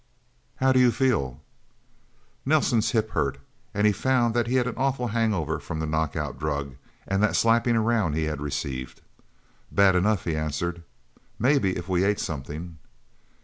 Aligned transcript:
"How 0.55 0.71
do 0.71 0.79
you 0.79 0.91
feel?" 0.91 1.39
Nelsen's 2.43 2.89
hip 2.89 3.11
hurt. 3.11 3.37
And 3.71 3.85
he 3.85 3.93
found 3.93 4.33
that 4.33 4.47
he 4.47 4.55
had 4.55 4.65
an 4.65 4.73
awful 4.75 5.09
hangover 5.09 5.59
from 5.59 5.79
the 5.79 5.85
knockout 5.85 6.39
drug, 6.39 6.75
and 7.07 7.21
the 7.21 7.33
slapping 7.33 7.75
around 7.75 8.13
he 8.15 8.23
had 8.23 8.41
received. 8.41 9.01
"Bad 9.71 9.95
enough," 9.95 10.23
he 10.23 10.35
answered. 10.35 10.81
"Maybe 11.37 11.77
if 11.77 11.87
we 11.87 12.03
ate 12.03 12.19
something..." 12.19 12.79